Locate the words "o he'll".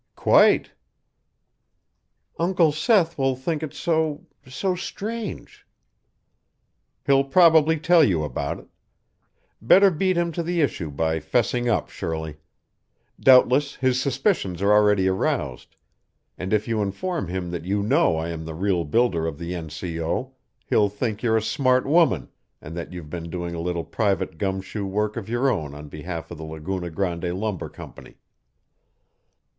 20.01-20.89